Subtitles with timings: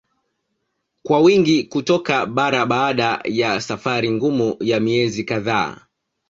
[1.03, 5.81] Kwa wingi kutoka bara baada ya safari ngumu ya miezi kadhaa